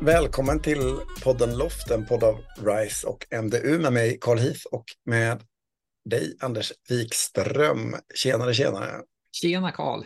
Välkommen 0.00 0.62
till 0.62 0.96
podden 1.24 1.58
Loft, 1.58 1.90
en 1.90 2.06
podd 2.06 2.24
av 2.24 2.38
RISE 2.56 3.06
och 3.06 3.26
MDU 3.42 3.78
med 3.78 3.92
mig 3.92 4.18
Carl 4.20 4.38
Heath 4.38 4.66
och 4.72 4.84
med 5.04 5.42
dig 6.10 6.36
Anders 6.40 6.72
Wikström. 6.88 7.96
Tjenare, 8.14 8.54
tjenare. 8.54 9.02
Tjena 9.32 9.72
Carl. 9.72 10.04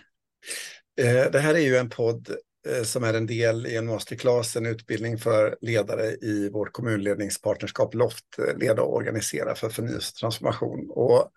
Eh, 1.01 1.31
det 1.33 1.39
här 1.39 1.55
är 1.55 1.59
ju 1.59 1.77
en 1.77 1.91
podd 1.91 2.29
eh, 2.69 2.83
som 2.83 3.05
är 3.05 3.15
en 3.15 3.27
del 3.27 3.67
i 3.67 3.77
en 3.77 3.87
masterclass, 3.87 4.57
en 4.57 4.67
utbildning 4.67 5.19
för 5.19 5.57
ledare 5.61 6.07
i 6.07 6.51
vårt 6.53 6.73
kommunledningspartnerskap 6.73 7.95
Loft, 7.95 8.39
eh, 8.39 8.59
leda 8.59 8.83
och 8.83 8.95
organisera 8.95 9.55
för 9.55 9.69
förnyelse 9.69 10.13
och 10.15 10.21
transformation. 10.21 10.91
Och 10.91 11.31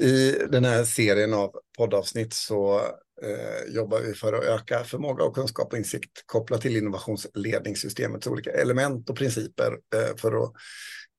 i 0.00 0.32
den 0.50 0.64
här 0.64 0.84
serien 0.84 1.34
av 1.34 1.52
poddavsnitt 1.78 2.32
så 2.32 2.80
eh, 3.24 3.74
jobbar 3.74 4.00
vi 4.00 4.14
för 4.14 4.32
att 4.32 4.44
öka 4.44 4.84
förmåga 4.84 5.24
och 5.24 5.34
kunskap 5.34 5.72
och 5.72 5.78
insikt 5.78 6.22
kopplat 6.26 6.60
till 6.60 6.76
innovationsledningssystemets 6.76 8.26
olika 8.26 8.50
element 8.50 9.10
och 9.10 9.16
principer 9.16 9.78
eh, 9.94 10.16
för 10.16 10.44
att 10.44 10.52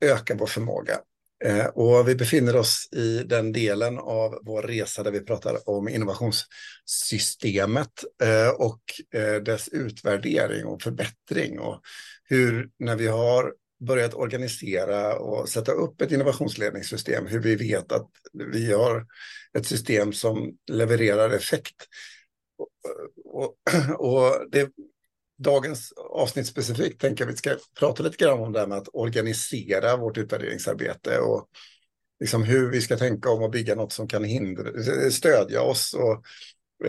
öka 0.06 0.36
vår 0.36 0.48
förmåga. 0.48 1.00
Eh, 1.44 1.66
och 1.66 2.08
vi 2.08 2.16
befinner 2.16 2.56
oss 2.56 2.90
i 2.92 3.24
den 3.24 3.52
delen 3.52 4.00
av 4.00 4.40
vår 4.42 4.64
resa 4.64 5.04
där 5.04 5.12
vi 5.12 5.20
pratar 5.20 5.70
om 5.70 5.90
innovationssystemet 5.90 8.04
eh, 8.24 8.50
och 8.50 8.82
eh, 9.14 9.42
dess 9.42 9.68
utvärdering 9.68 10.66
och 10.66 10.82
förbättring 10.82 11.60
och 11.60 11.82
hur 12.24 12.70
när 12.80 12.96
vi 12.96 13.08
har 13.08 13.54
börjat 13.80 14.14
organisera 14.14 15.20
och 15.20 15.50
sätta 15.50 15.72
upp 15.72 16.02
ett 16.02 16.12
innovationsledningssystem, 16.12 17.28
hur 17.28 17.40
vi 17.40 17.56
vet 17.56 17.92
att 17.92 18.10
vi 18.54 18.74
har 18.74 19.06
ett 19.58 19.66
system 19.66 20.14
som 20.14 20.58
levererar 20.72 21.30
effekt. 21.30 21.76
Och, 22.58 22.70
och, 23.26 23.56
och 24.00 24.50
det, 24.52 24.70
dagens 25.38 25.94
avsnitt 25.98 26.48
specifikt 26.48 27.02
tänker 27.02 27.24
jag 27.24 27.32
vi 27.32 27.38
ska 27.38 27.56
prata 27.80 28.04
lite 28.04 28.18
grann 28.18 28.40
om 28.40 28.54
det 28.54 28.60
här 28.60 28.68
med 28.68 28.78
att 28.78 28.90
organisera 28.94 29.98
vårt 29.98 30.18
utvärderingsarbete 30.18 31.20
och 31.20 31.50
liksom 32.20 32.44
hur 32.44 32.72
vi 32.72 32.82
ska 32.82 32.98
tänka 32.98 33.30
om 33.30 33.44
att 33.44 33.52
bygga 33.52 33.76
något 33.76 33.94
som 33.94 34.08
kan 34.08 34.24
hindra, 34.24 34.72
stödja 35.12 35.62
oss 35.62 35.94
och 35.94 36.24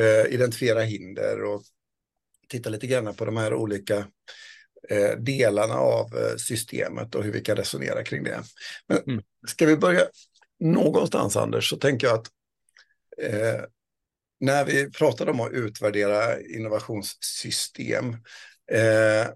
eh, 0.01 0.35
identifiera 0.35 0.81
hinder 0.81 1.43
och 1.43 1.63
titta 2.49 2.71
lite 2.71 2.87
grann 2.87 3.15
på 3.15 3.25
de 3.25 3.37
här 3.37 3.55
olika 3.55 3.97
eh, 3.97 4.05
delarna 5.19 5.75
av 5.75 6.17
eh, 6.17 6.37
systemet 6.37 7.15
och 7.15 7.25
hur 7.25 7.33
vi 7.33 7.41
kan 7.41 7.57
resonera 7.57 8.05
kring 8.05 8.25
det. 8.25 8.43
Men 8.89 8.99
mm. 8.99 9.23
ska 9.49 9.67
vi 9.67 9.77
börja 9.77 10.03
någonstans 10.61 11.37
Anders 11.37 11.71
så 11.71 11.77
tänker 11.77 12.07
jag 12.07 12.19
att 12.19 12.27
eh, 13.23 13.61
när 14.41 14.65
vi 14.65 14.91
pratar 14.91 15.29
om 15.29 15.41
att 15.41 15.53
utvärdera 15.53 16.41
innovationssystem 16.41 18.09
eh, 18.73 19.29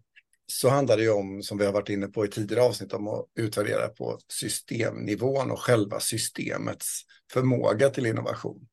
så 0.47 0.69
handlar 0.69 0.97
det 0.97 1.03
ju 1.03 1.11
om, 1.11 1.43
som 1.43 1.59
vi 1.59 1.65
har 1.65 1.73
varit 1.73 1.89
inne 1.89 2.07
på 2.07 2.25
i 2.25 2.29
tidigare 2.29 2.65
avsnitt, 2.65 2.93
om 2.93 3.09
att 3.09 3.27
utvärdera 3.39 3.89
på 3.89 4.19
systemnivån 4.33 5.51
och 5.51 5.61
själva 5.61 6.01
systemets 6.01 7.01
förmåga 7.33 7.91
till 7.91 8.07
innovation. 8.07 8.67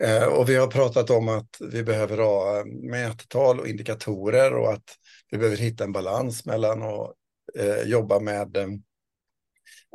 Eh, 0.00 0.24
och 0.24 0.48
vi 0.48 0.56
har 0.56 0.66
pratat 0.66 1.10
om 1.10 1.28
att 1.28 1.56
vi 1.60 1.82
behöver 1.82 2.18
ha 2.18 2.64
mättal 2.64 3.60
och 3.60 3.68
indikatorer 3.68 4.54
och 4.54 4.72
att 4.72 4.98
vi 5.34 5.38
behöver 5.38 5.56
hitta 5.56 5.84
en 5.84 5.92
balans 5.92 6.44
mellan 6.44 6.82
att 6.82 7.14
eh, 7.58 7.82
jobba 7.82 8.20
med 8.20 8.56
eh, 8.56 8.68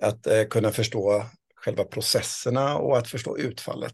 att 0.01 0.27
eh, 0.27 0.43
kunna 0.43 0.71
förstå 0.71 1.25
själva 1.55 1.83
processerna 1.83 2.77
och 2.77 2.97
att 2.97 3.07
förstå 3.07 3.37
utfallet. 3.37 3.93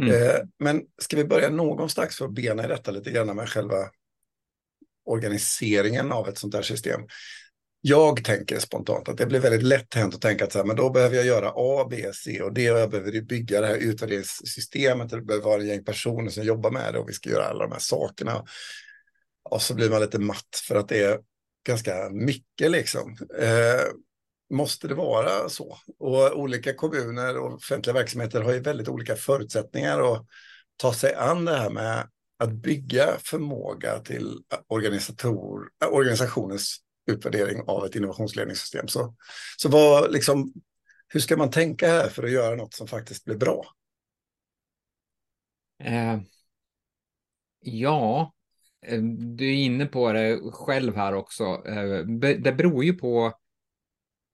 Mm. 0.00 0.14
Eh, 0.14 0.36
men 0.58 0.82
ska 1.02 1.16
vi 1.16 1.24
börja 1.24 1.50
någonstans 1.50 2.16
för 2.16 2.24
att 2.24 2.34
bena 2.34 2.64
i 2.64 2.68
detta 2.68 2.90
lite 2.90 3.10
grann 3.10 3.36
med 3.36 3.48
själva 3.48 3.76
organiseringen 5.04 6.12
av 6.12 6.28
ett 6.28 6.38
sånt 6.38 6.54
här 6.54 6.62
system. 6.62 7.00
Jag 7.80 8.24
tänker 8.24 8.58
spontant 8.58 9.08
att 9.08 9.16
det 9.16 9.26
blir 9.26 9.40
väldigt 9.40 9.62
lätt 9.62 9.94
hänt 9.94 10.14
att 10.14 10.20
tänka 10.20 10.44
att 10.44 10.52
så 10.52 10.58
här, 10.58 10.66
men 10.66 10.76
då 10.76 10.90
behöver 10.90 11.16
jag 11.16 11.26
göra 11.26 11.52
A, 11.56 11.86
B, 11.90 12.10
C 12.14 12.42
och 12.42 12.52
D 12.52 12.70
och 12.70 12.78
jag 12.78 12.90
behöver 12.90 13.20
bygga 13.20 13.60
det 13.60 13.66
här 13.66 13.76
utvärderingssystemet. 13.76 15.10
Det 15.10 15.20
behöver 15.20 15.44
vara 15.44 15.60
en 15.60 15.68
gäng 15.68 15.84
personer 15.84 16.30
som 16.30 16.44
jobbar 16.44 16.70
med 16.70 16.94
det 16.94 16.98
och 16.98 17.08
vi 17.08 17.12
ska 17.12 17.30
göra 17.30 17.44
alla 17.44 17.64
de 17.64 17.72
här 17.72 17.78
sakerna. 17.78 18.44
Och 19.50 19.62
så 19.62 19.74
blir 19.74 19.90
man 19.90 20.00
lite 20.00 20.18
matt 20.18 20.62
för 20.68 20.74
att 20.74 20.88
det 20.88 21.02
är 21.02 21.20
ganska 21.66 22.10
mycket 22.10 22.70
liksom. 22.70 23.16
Eh, 23.38 23.84
måste 24.50 24.88
det 24.88 24.94
vara 24.94 25.48
så? 25.48 25.78
Och 25.98 26.38
olika 26.38 26.74
kommuner 26.74 27.38
och 27.38 27.54
offentliga 27.54 27.94
verksamheter 27.94 28.42
har 28.42 28.52
ju 28.52 28.60
väldigt 28.60 28.88
olika 28.88 29.16
förutsättningar 29.16 30.12
att 30.12 30.26
ta 30.76 30.94
sig 30.94 31.14
an 31.14 31.44
det 31.44 31.56
här 31.56 31.70
med 31.70 32.08
att 32.38 32.52
bygga 32.52 33.18
förmåga 33.18 33.98
till 33.98 34.38
organisator, 34.66 35.68
organisationens 35.90 36.76
utvärdering 37.06 37.62
av 37.66 37.86
ett 37.86 37.94
innovationsledningssystem. 37.94 38.88
Så, 38.88 39.14
så 39.56 39.68
vad, 39.68 40.12
liksom, 40.12 40.52
hur 41.08 41.20
ska 41.20 41.36
man 41.36 41.50
tänka 41.50 41.88
här 41.88 42.08
för 42.08 42.22
att 42.22 42.30
göra 42.30 42.56
något 42.56 42.74
som 42.74 42.88
faktiskt 42.88 43.24
blir 43.24 43.36
bra? 43.36 43.66
Eh, 45.84 46.20
ja, 47.60 48.33
Eh, 48.86 49.02
du 49.36 49.48
är 49.48 49.54
inne 49.54 49.86
på 49.86 50.12
det 50.12 50.40
själv 50.52 50.96
här 50.96 51.14
också. 51.14 51.44
Eh, 51.44 52.06
det 52.38 52.52
beror 52.52 52.84
ju 52.84 52.92
på 52.92 53.32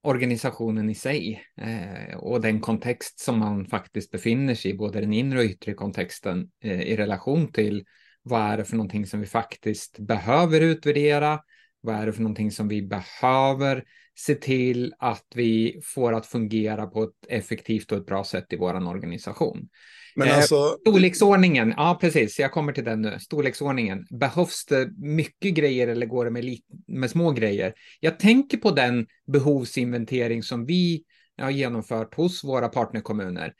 organisationen 0.02 0.90
i 0.90 0.94
sig 0.94 1.42
eh, 1.56 2.16
och 2.16 2.40
den 2.40 2.60
kontext 2.60 3.20
som 3.20 3.38
man 3.38 3.66
faktiskt 3.66 4.10
befinner 4.10 4.54
sig 4.54 4.70
i, 4.70 4.74
både 4.74 5.00
den 5.00 5.12
inre 5.12 5.38
och 5.38 5.44
yttre 5.44 5.74
kontexten 5.74 6.50
i 6.62 6.96
relation 6.96 7.52
till 7.52 7.84
vad 8.22 8.40
är 8.40 8.56
det 8.56 8.64
för 8.64 8.76
någonting 8.76 9.06
som 9.06 9.20
vi 9.20 9.26
faktiskt 9.26 9.98
behöver 9.98 10.60
utvärdera? 10.60 11.40
Vad 11.80 11.96
är 11.96 12.06
det 12.06 12.12
för 12.12 12.22
någonting 12.22 12.50
som 12.50 12.68
vi 12.68 12.82
behöver 12.82 13.84
se 14.18 14.34
till 14.34 14.94
att 14.98 15.26
vi 15.34 15.80
får 15.84 16.12
att 16.12 16.26
fungera 16.26 16.86
på 16.86 17.02
ett 17.02 17.26
effektivt 17.28 17.92
och 17.92 17.98
ett 17.98 18.06
bra 18.06 18.24
sätt 18.24 18.52
i 18.52 18.56
vår 18.56 18.88
organisation? 18.88 19.68
Men 20.16 20.28
eh, 20.28 20.36
alltså... 20.36 20.76
Storleksordningen, 20.80 21.74
ja 21.76 21.98
precis, 22.00 22.38
jag 22.38 22.52
kommer 22.52 22.72
till 22.72 22.84
den 22.84 23.02
nu. 23.02 23.18
Storleksordningen, 23.20 24.06
behövs 24.10 24.66
det 24.66 24.90
mycket 24.96 25.54
grejer 25.54 25.88
eller 25.88 26.06
går 26.06 26.24
det 26.24 26.30
med, 26.30 26.58
med 26.88 27.10
små 27.10 27.30
grejer? 27.30 27.74
Jag 28.00 28.18
tänker 28.18 28.58
på 28.58 28.70
den 28.70 29.06
behovsinventering 29.32 30.42
som 30.42 30.66
vi 30.66 31.04
har 31.38 31.50
genomfört 31.50 32.14
hos 32.14 32.44
våra 32.44 32.68
partnerkommuner. 32.68 33.52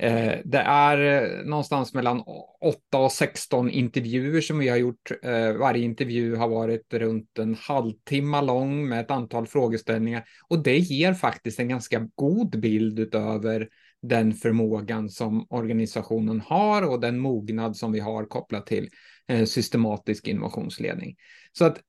Eh, 0.00 0.38
det 0.44 0.58
är 0.58 1.22
eh, 1.22 1.44
någonstans 1.44 1.94
mellan 1.94 2.22
8 2.60 2.98
och 2.98 3.12
16 3.12 3.70
intervjuer 3.70 4.40
som 4.40 4.58
vi 4.58 4.68
har 4.68 4.76
gjort. 4.76 5.10
Eh, 5.22 5.52
varje 5.52 5.84
intervju 5.84 6.36
har 6.36 6.48
varit 6.48 6.94
runt 6.94 7.38
en 7.38 7.54
halvtimme 7.54 8.42
lång 8.42 8.88
med 8.88 9.00
ett 9.00 9.10
antal 9.10 9.46
frågeställningar 9.46 10.24
och 10.48 10.62
det 10.62 10.78
ger 10.78 11.14
faktiskt 11.14 11.60
en 11.60 11.68
ganska 11.68 12.08
god 12.14 12.60
bild 12.60 12.98
utöver 12.98 13.68
den 14.02 14.34
förmågan 14.34 15.08
som 15.08 15.46
organisationen 15.50 16.40
har 16.40 16.88
och 16.88 17.00
den 17.00 17.18
mognad 17.18 17.76
som 17.76 17.92
vi 17.92 18.00
har 18.00 18.24
kopplat 18.24 18.66
till 18.66 18.88
eh, 19.28 19.44
systematisk 19.44 20.28
innovationsledning. 20.28 21.16
Så 21.52 21.64
att 21.64 21.80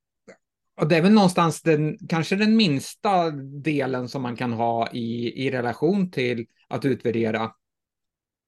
och 0.81 0.87
det 0.87 0.97
är 0.97 1.01
väl 1.01 1.13
någonstans 1.13 1.61
den, 1.61 1.97
kanske 2.09 2.35
den 2.35 2.55
minsta 2.55 3.31
delen 3.63 4.09
som 4.09 4.21
man 4.21 4.35
kan 4.35 4.53
ha 4.53 4.91
i, 4.91 5.33
i 5.45 5.51
relation 5.51 6.11
till 6.11 6.45
att 6.67 6.85
utvärdera. 6.85 7.51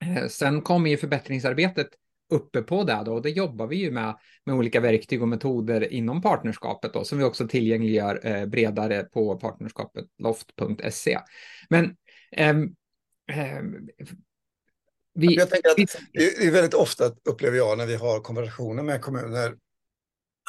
Eh, 0.02 0.28
sen 0.28 0.62
kommer 0.62 0.90
ju 0.90 0.98
förbättringsarbetet 0.98 1.88
uppe 2.30 2.62
på 2.62 2.84
det 2.84 3.02
då, 3.06 3.14
och 3.14 3.22
det 3.22 3.30
jobbar 3.30 3.68
vi 3.68 3.76
ju 3.76 3.92
med 3.92 4.18
med 4.46 4.56
olika 4.56 4.80
verktyg 4.80 5.22
och 5.22 5.28
metoder 5.28 5.94
inom 5.94 6.22
partnerskapet 6.22 6.94
då, 6.94 7.04
som 7.04 7.18
vi 7.18 7.24
också 7.24 7.48
tillgängliggör 7.48 8.20
eh, 8.24 8.46
bredare 8.46 9.04
på 9.04 9.38
partnerskapet 9.38 10.06
loft.se. 10.18 11.20
Men 11.70 11.96
eh, 12.32 12.53
Ehm, 13.32 13.88
vi, 15.14 15.36
jag 15.36 15.50
tänker 15.50 15.70
att 15.70 15.78
det 16.14 16.47
är 16.47 16.52
väldigt 16.52 16.74
ofta, 16.74 17.12
upplever 17.24 17.58
jag, 17.58 17.78
när 17.78 17.86
vi 17.86 17.96
har 17.96 18.20
konversationer 18.20 18.84
med 18.84 19.02
kommuner, 19.02 19.56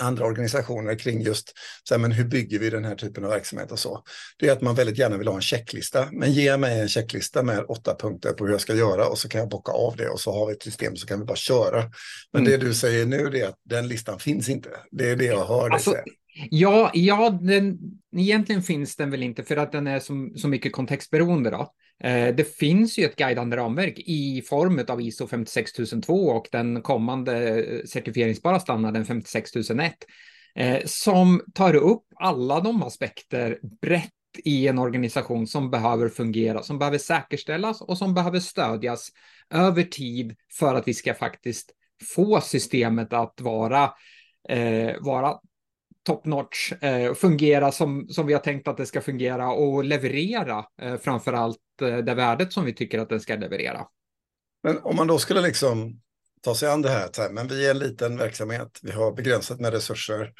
andra 0.01 0.27
organisationer 0.27 0.99
kring 0.99 1.23
just 1.23 1.53
så 1.89 1.95
här, 1.95 2.01
men 2.01 2.13
hur 2.13 2.25
bygger 2.25 2.59
vi 2.59 2.71
den 2.71 2.85
här 2.85 2.95
typen 2.95 3.25
av 3.25 3.31
verksamhet 3.31 3.73
och 3.73 3.79
så. 3.79 4.03
Det 4.39 4.49
är 4.49 4.53
att 4.53 4.63
man 4.63 4.75
väldigt 4.75 4.99
gärna 4.99 5.17
vill 5.17 5.29
ha 5.29 5.35
en 5.35 5.43
checklista. 5.43 6.09
Men 6.13 6.33
ge 6.33 6.57
mig 6.57 6.81
en 6.81 6.89
checklista 6.89 7.43
med 7.43 7.65
åtta 7.69 7.97
punkter 7.99 8.33
på 8.33 8.45
hur 8.45 8.53
jag 8.53 8.61
ska 8.61 8.75
göra 8.75 9.07
och 9.07 9.19
så 9.19 9.29
kan 9.29 9.39
jag 9.39 9.49
bocka 9.51 9.73
av 9.73 9.97
det 9.97 10.09
och 10.09 10.21
så 10.21 10.33
har 10.33 10.47
vi 10.47 10.53
ett 10.53 10.63
system 10.63 10.97
så 10.97 11.07
kan 11.07 11.19
vi 11.19 11.25
bara 11.25 11.37
köra. 11.37 11.91
Men 12.33 12.47
mm. 12.47 12.61
det 12.61 12.67
du 12.67 12.75
säger 12.75 13.07
nu 13.07 13.39
är 13.39 13.49
att 13.49 13.59
den 13.65 13.89
listan 13.89 14.19
finns 14.19 14.49
inte. 14.49 14.71
Det 14.91 15.11
är 15.11 15.17
det 15.17 15.25
jag 15.25 15.47
hör 15.47 15.69
dig 15.69 15.75
alltså, 15.75 15.91
säga. 15.91 16.05
Ja, 16.51 16.91
ja 16.95 17.39
den, 17.43 17.79
egentligen 18.17 18.63
finns 18.63 18.97
den 18.97 19.11
väl 19.11 19.23
inte 19.23 19.43
för 19.43 19.57
att 19.57 19.73
den 19.73 19.87
är 19.87 20.01
så, 20.01 20.31
så 20.37 20.49
mycket 20.49 20.73
kontextberoende. 20.73 21.51
Då. 21.51 21.73
Eh, 22.05 22.35
det 22.35 22.57
finns 22.57 22.99
ju 22.99 23.05
ett 23.05 23.17
guidande 23.17 23.57
ramverk 23.57 23.99
i 23.99 24.43
form 24.43 24.85
av 24.89 25.01
ISO 25.01 25.27
56002 25.27 26.15
och 26.15 26.49
den 26.53 26.83
kommande 26.83 27.61
eh, 27.61 27.85
certifieringsbara 27.85 28.61
standarden 28.61 29.05
56001 29.05 29.95
eh, 30.55 30.79
som 30.85 31.43
tar 31.55 31.75
upp 31.75 32.05
alla 32.17 32.61
de 32.61 32.83
aspekter 32.83 33.59
brett 33.81 34.11
i 34.45 34.69
en 34.69 34.79
organisation 34.79 35.47
som 35.47 35.71
behöver 35.71 36.09
fungera, 36.09 36.63
som 36.63 36.79
behöver 36.79 36.99
säkerställas 36.99 37.81
och 37.81 37.99
som 37.99 38.15
behöver 38.15 38.41
stödjas 38.41 39.09
över 39.51 39.83
tid 39.83 40.37
för 40.59 40.75
att 40.75 40.89
vi 40.89 40.95
ska 40.95 41.15
faktiskt 41.15 41.71
få 42.15 42.41
systemet 42.41 43.13
att 43.13 43.41
vara, 43.41 43.91
eh, 44.49 44.93
vara 45.01 45.39
top 46.03 46.27
notch, 46.27 46.73
eh, 46.73 47.15
fungera 47.15 47.73
som, 47.73 48.09
som 48.09 48.27
vi 48.27 48.33
har 48.33 48.41
tänkt 48.41 48.69
att 48.69 48.77
det 48.77 48.87
ska 48.87 49.01
fungera 49.01 49.53
och 49.53 49.85
leverera 49.85 50.65
eh, 50.83 50.97
framför 50.97 51.33
allt 51.33 51.59
eh, 51.83 51.97
det 51.97 52.15
värdet 52.15 52.53
som 52.53 52.65
vi 52.65 52.75
tycker 52.75 52.99
att 52.99 53.09
den 53.09 53.21
ska 53.21 53.37
leverera. 53.37 53.87
Men 54.63 54.79
om 54.79 54.97
man 54.97 55.07
då 55.07 55.19
skulle 55.19 55.41
liksom 55.41 56.01
ta 56.43 56.55
sig 56.55 56.69
an 56.69 56.83
det 56.83 56.89
här, 56.89 57.11
här 57.17 57.31
men 57.31 57.49
vi 57.49 57.67
är 57.67 57.71
en 57.71 57.79
liten 57.79 58.17
verksamhet, 58.17 58.79
vi 58.83 58.93
har 58.93 59.13
begränsat 59.13 59.61
med 59.61 59.73
resurser, 59.73 60.33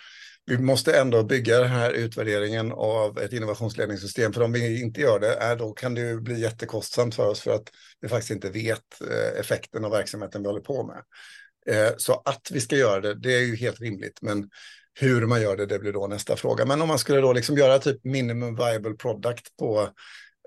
vi 0.45 0.59
måste 0.59 1.01
ändå 1.01 1.23
bygga 1.23 1.59
den 1.59 1.71
här 1.71 1.91
utvärderingen 1.91 2.73
av 2.73 3.19
ett 3.19 3.33
innovationsledningssystem. 3.33 4.33
För 4.33 4.43
om 4.43 4.53
vi 4.53 4.83
inte 4.83 5.01
gör 5.01 5.21
det, 5.21 5.35
är, 5.35 5.57
då 5.57 5.73
kan 5.73 5.95
det 5.95 6.01
ju 6.01 6.21
bli 6.21 6.41
jättekostsamt 6.41 7.15
för 7.15 7.27
oss 7.27 7.41
för 7.41 7.55
att 7.55 7.69
vi 8.01 8.09
faktiskt 8.09 8.31
inte 8.31 8.51
vet 8.51 9.01
eh, 9.11 9.41
effekten 9.41 9.85
av 9.85 9.91
verksamheten 9.91 10.43
vi 10.43 10.49
håller 10.49 10.61
på 10.61 10.87
med. 10.87 11.03
Eh, 11.67 11.93
så 11.97 12.23
att 12.25 12.51
vi 12.53 12.61
ska 12.61 12.77
göra 12.77 13.01
det, 13.01 13.15
det 13.15 13.35
är 13.35 13.41
ju 13.41 13.57
helt 13.57 13.81
rimligt. 13.81 14.19
Men 14.23 14.51
hur 14.95 15.27
man 15.27 15.43
gör 15.43 15.57
det, 15.57 15.67
det 15.67 15.79
blir 15.79 15.93
då 15.93 16.07
nästa 16.07 16.37
fråga. 16.37 16.65
Men 16.65 16.83
om 16.83 16.89
man 16.89 16.99
skulle 16.99 17.21
då 17.21 17.33
liksom 17.33 17.57
göra 17.57 17.79
typ 17.79 18.05
minimum 18.05 18.57
viable 18.57 18.95
product 18.95 19.57
på 19.57 19.89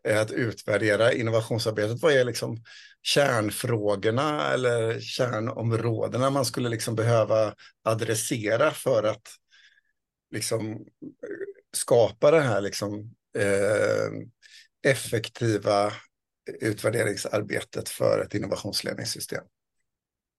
eh, 0.07 0.21
att 0.21 0.31
utvärdera 0.31 1.13
innovationsarbetet, 1.13 2.01
vad 2.01 2.13
är 2.13 2.23
liksom 2.23 2.63
kärnfrågorna 3.01 4.53
eller 4.53 4.99
kärnområdena 4.99 6.29
man 6.29 6.45
skulle 6.45 6.69
liksom 6.69 6.95
behöva 6.95 7.53
adressera 7.83 8.71
för 8.71 9.03
att 9.03 9.27
liksom 10.31 10.71
eh, 10.71 10.77
skapa 11.75 12.31
det 12.31 12.41
här 12.41 12.61
liksom, 12.61 13.15
eh, 13.37 14.11
effektiva 14.91 15.93
utvärderingsarbetet 16.61 17.89
för 17.89 18.19
ett 18.19 18.33
innovationsledningssystem. 18.33 19.43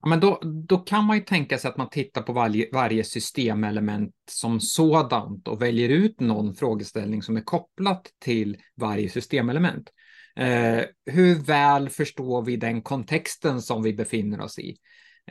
Men 0.05 0.19
då, 0.19 0.41
då 0.67 0.77
kan 0.77 1.05
man 1.05 1.17
ju 1.17 1.23
tänka 1.23 1.57
sig 1.57 1.69
att 1.69 1.77
man 1.77 1.89
tittar 1.89 2.21
på 2.21 2.33
varje, 2.33 2.69
varje 2.73 3.03
systemelement 3.03 4.13
som 4.29 4.59
sådant 4.59 5.47
och 5.47 5.61
väljer 5.61 5.89
ut 5.89 6.19
någon 6.19 6.55
frågeställning 6.55 7.21
som 7.21 7.37
är 7.37 7.41
kopplat 7.41 8.07
till 8.19 8.57
varje 8.75 9.09
systemelement. 9.09 9.89
Eh, 10.35 10.81
hur 11.05 11.35
väl 11.35 11.89
förstår 11.89 12.41
vi 12.41 12.57
den 12.57 12.81
kontexten 12.81 13.61
som 13.61 13.83
vi 13.83 13.93
befinner 13.93 14.41
oss 14.41 14.59
i? 14.59 14.77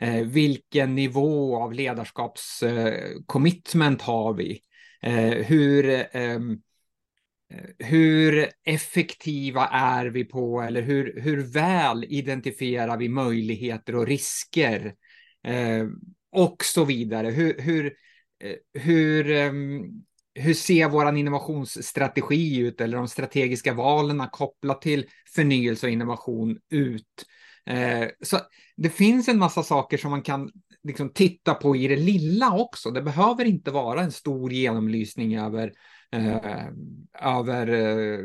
Eh, 0.01 0.21
vilken 0.21 0.95
nivå 0.95 1.63
av 1.63 1.73
ledarskapscommitment 1.73 4.01
eh, 4.01 4.05
har 4.05 4.33
vi? 4.33 4.61
Eh, 5.01 5.45
hur, 5.45 6.05
ehm, 6.11 6.57
hur 7.79 8.49
effektiva 8.63 9.67
är 9.67 10.05
vi 10.05 10.25
på 10.25 10.61
eller 10.61 10.81
hur, 10.81 11.21
hur 11.21 11.53
väl 11.53 12.05
identifierar 12.09 12.97
vi 12.97 13.09
möjligheter 13.09 13.95
och 13.95 14.07
risker? 14.07 14.93
Eh, 15.43 15.85
och 16.31 16.63
så 16.63 16.85
vidare. 16.85 17.27
Hur, 17.27 17.61
hur, 17.61 17.85
eh, 18.43 18.81
hur, 18.81 19.31
ehm, 19.31 19.81
hur 20.33 20.53
ser 20.53 20.89
vår 20.89 21.17
innovationsstrategi 21.17 22.57
ut 22.57 22.81
eller 22.81 22.97
de 22.97 23.07
strategiska 23.07 23.73
valen 23.73 24.27
kopplat 24.31 24.81
till 24.81 25.05
förnyelse 25.35 25.85
och 25.87 25.91
innovation 25.91 26.57
ut? 26.69 27.25
Eh, 27.65 28.07
så 28.21 28.39
det 28.77 28.89
finns 28.89 29.27
en 29.27 29.39
massa 29.39 29.63
saker 29.63 29.97
som 29.97 30.11
man 30.11 30.21
kan 30.21 30.51
liksom 30.83 31.13
titta 31.13 31.53
på 31.53 31.75
i 31.75 31.87
det 31.87 31.95
lilla 31.95 32.57
också. 32.57 32.91
Det 32.91 33.01
behöver 33.01 33.45
inte 33.45 33.71
vara 33.71 34.01
en 34.01 34.11
stor 34.11 34.53
genomlysning 34.53 35.37
över, 35.37 35.73
eh, 36.13 36.67
över 37.21 37.67
eh, 37.67 38.19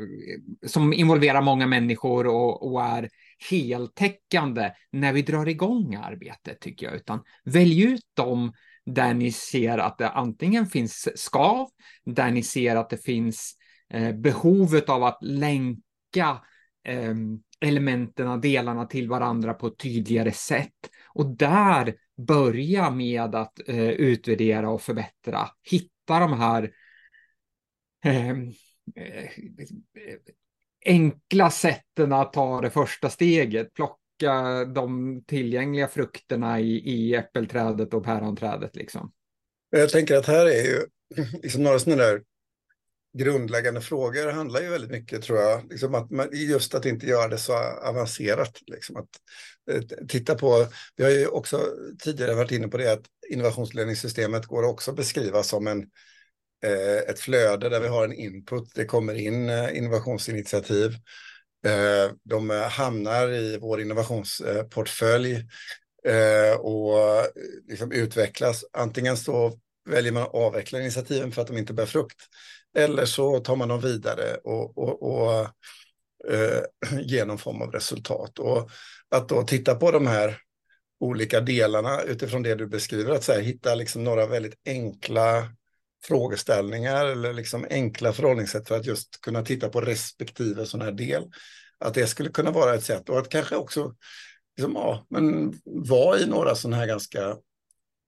som 0.67 0.93
involverar 0.93 1.43
många 1.43 1.67
människor 1.67 2.27
och, 2.27 2.73
och, 2.73 2.83
är 2.83 3.09
heltäckande 3.51 4.71
när 4.91 5.13
vi 5.13 5.23
drar 5.23 5.49
igång 5.49 5.95
arbetet 5.95 6.61
tycker 6.61 6.87
jag, 6.87 6.95
utan 6.95 7.21
välj 7.45 7.83
ut 7.83 8.07
dem 8.15 8.53
där 8.87 9.15
ni 9.15 9.33
ser 9.33 9.79
att 9.79 9.99
det 9.99 10.09
antingen 10.09 10.67
finns 10.67 11.09
skav, 11.15 11.69
där 12.05 12.31
ni 12.31 12.43
ser 12.43 12.77
att 12.77 12.91
det 12.91 13.05
finns 13.05 13.57
eh, 13.91 14.13
behovet 14.13 14.89
av 14.89 15.05
att 15.05 15.19
länka 15.23 16.41
eh, 16.85 17.15
elementen, 17.61 18.41
delarna 18.41 18.87
till 18.87 19.09
varandra 19.09 19.55
på 19.55 19.67
ett 19.67 19.79
tydligare 19.79 20.33
sätt. 20.33 20.91
Och 21.09 21.37
där 21.37 21.95
börja 22.27 22.91
med 22.91 23.35
att 23.35 23.69
eh, 23.69 23.89
utvärdera 23.89 24.71
och 24.71 24.83
förbättra. 24.83 25.49
Hitta 25.71 26.19
de 26.19 26.33
här 26.33 26.71
Ehm, 28.05 28.53
eh, 28.97 29.25
eh, 29.25 30.19
enkla 30.85 31.51
sätten 31.51 32.13
att 32.13 32.33
ta 32.33 32.61
det 32.61 32.71
första 32.71 33.11
steget. 33.11 33.75
Plocka 33.75 34.65
de 34.65 35.23
tillgängliga 35.27 35.89
frukterna 35.89 36.61
i, 36.61 36.77
i 36.77 37.15
äppelträdet 37.15 37.95
och 37.95 38.05
päronträdet. 38.05 38.77
Liksom. 38.77 39.13
Jag 39.71 39.91
tänker 39.91 40.17
att 40.17 40.27
här 40.27 40.47
är 40.47 40.65
ju 40.65 40.87
liksom 41.43 41.63
några 41.63 41.79
sådana 41.79 42.03
där 42.03 42.23
grundläggande 43.19 43.81
frågor 43.81 44.33
handlar 44.33 44.61
ju 44.61 44.69
väldigt 44.69 44.91
mycket, 44.91 45.23
tror 45.23 45.39
jag, 45.39 45.71
liksom 45.71 45.95
att 45.95 46.11
man, 46.11 46.29
just 46.33 46.75
att 46.75 46.87
inte 46.87 47.07
göra 47.07 47.29
det 47.29 47.39
så 47.39 47.53
avancerat. 47.83 48.59
Liksom 48.67 48.97
att, 48.97 49.09
eh, 49.71 50.07
titta 50.09 50.35
på, 50.35 50.67
vi 50.97 51.05
har 51.05 51.11
ju 51.11 51.27
också 51.27 51.61
tidigare 51.99 52.35
varit 52.35 52.53
inne 52.53 52.69
på 52.69 52.77
det, 52.77 52.93
att 52.93 53.07
innovationsledningssystemet 53.29 54.47
går 54.47 54.63
också 54.63 54.91
att 54.91 54.97
beskriva 54.97 55.43
som 55.43 55.67
en, 55.67 55.87
Eh, 56.67 57.11
ett 57.11 57.21
flöde 57.21 57.69
där 57.69 57.81
vi 57.81 57.89
har 57.89 58.05
en 58.05 58.13
input, 58.13 58.75
det 58.75 58.85
kommer 58.85 59.15
in 59.15 59.49
eh, 59.49 59.77
innovationsinitiativ, 59.77 60.91
eh, 61.67 62.13
de 62.25 62.51
eh, 62.51 62.63
hamnar 62.63 63.29
i 63.29 63.59
vår 63.59 63.81
innovationsportfölj 63.81 65.47
eh, 66.09 66.61
och 66.61 66.99
eh, 66.99 67.25
liksom 67.69 67.93
utvecklas. 67.93 68.65
Antingen 68.73 69.17
så 69.17 69.59
väljer 69.91 70.13
man 70.13 70.23
att 70.23 70.35
avveckla 70.35 70.81
initiativen 70.81 71.33
för 71.33 71.43
att 71.43 71.49
de 71.49 71.59
inte 71.59 71.73
bär 71.73 71.87
frukt. 71.87 72.23
Eller 72.77 73.05
så 73.05 73.41
tar 73.41 73.57
man 73.57 73.69
dem 73.69 73.81
vidare 73.81 74.35
och, 74.45 74.79
och, 74.79 75.03
och 75.03 75.41
eh, 76.33 76.63
ger 77.01 77.27
någon 77.27 77.39
form 77.39 77.63
av 77.63 77.73
resultat. 77.73 78.39
Och 78.39 78.71
att 79.09 79.29
då 79.29 79.43
titta 79.43 79.75
på 79.75 79.91
de 79.91 80.07
här 80.07 80.39
olika 81.01 81.41
delarna 81.41 82.03
utifrån 82.03 82.43
det 82.43 82.55
du 82.55 82.67
beskriver, 82.67 83.13
att 83.13 83.25
så 83.25 83.33
här, 83.33 83.41
hitta 83.41 83.75
liksom 83.75 84.05
några 84.05 84.27
väldigt 84.27 84.55
enkla 84.67 85.49
frågeställningar 86.05 87.07
eller 87.07 87.33
liksom 87.33 87.67
enkla 87.71 88.13
förhållningssätt 88.13 88.69
för 88.69 88.77
att 88.77 88.87
just 88.87 89.21
kunna 89.21 89.45
titta 89.45 89.69
på 89.69 89.81
respektive 89.81 90.67
sån 90.67 90.83
här 90.83 90.93
del. 90.93 91.25
Att 91.79 91.95
det 91.95 92.07
skulle 92.07 92.31
kunna 92.31 92.51
vara 92.51 92.75
ett 92.75 92.85
sätt 92.85 93.09
och 93.09 93.19
att 93.19 93.29
kanske 93.29 93.57
också 93.57 93.95
liksom, 94.57 94.73
ja, 94.75 95.07
men 95.11 95.55
vara 95.65 96.19
i 96.19 96.27
några 96.27 96.55
sådana 96.55 96.77
här 96.77 96.87
ganska 96.87 97.37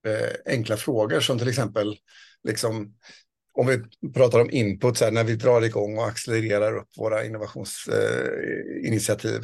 eh, 0.05 0.29
enkla 0.45 0.77
frågor 0.77 1.19
som 1.19 1.39
till 1.39 1.47
exempel 1.47 1.97
liksom, 2.43 2.95
om 3.53 3.67
vi 3.67 3.83
pratar 4.13 4.39
om 4.39 4.51
input, 4.51 4.97
så 4.97 5.05
här, 5.05 5.11
när 5.11 5.23
vi 5.23 5.35
drar 5.35 5.61
igång 5.61 5.97
och 5.97 6.07
accelererar 6.07 6.77
upp 6.77 6.89
våra 6.97 7.25
innovationsinitiativ. 7.25 9.41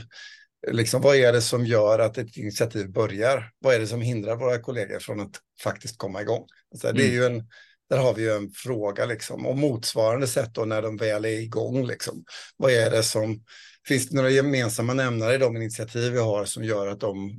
Eh, 0.67 0.74
liksom, 0.74 1.01
vad 1.01 1.15
är 1.15 1.34
det 1.34 1.41
som 1.41 1.65
gör 1.65 2.00
att 2.00 2.17
ett 2.17 2.38
initiativ 2.38 2.91
börjar? 2.91 3.51
Vad 3.60 3.75
är 3.75 3.79
det 3.79 3.88
som 3.88 4.01
hindrar 4.01 4.36
våra 4.36 4.60
kollegor 4.60 5.00
från 5.00 5.20
att 5.20 5.39
faktiskt 5.63 5.98
komma 5.98 6.22
igång? 6.22 6.46
Så 6.75 6.88
här, 6.88 6.93
det 6.93 7.03
är 7.03 7.10
mm. 7.10 7.15
ju 7.15 7.25
en, 7.25 7.48
där 7.91 7.98
har 7.98 8.13
vi 8.13 8.21
ju 8.21 8.31
en 8.31 8.51
fråga. 8.51 9.05
Liksom. 9.05 9.45
Och 9.45 9.57
motsvarande 9.57 10.27
sätt 10.27 10.50
då 10.53 10.65
när 10.65 10.81
de 10.81 10.98
väl 10.98 11.25
är 11.25 11.39
igång. 11.39 11.88
Liksom. 11.88 12.24
Vad 12.57 12.71
är 12.71 12.91
det 12.91 13.03
som... 13.03 13.43
Finns 13.88 14.10
det 14.10 14.15
några 14.15 14.29
gemensamma 14.29 14.93
nämnare 14.93 15.36
i 15.36 15.38
de 15.38 15.57
initiativ 15.57 16.12
vi 16.12 16.19
har 16.19 16.45
som 16.45 16.63
gör 16.63 16.88
att 16.88 17.00
de 17.00 17.29